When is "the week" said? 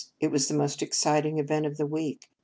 1.77-2.27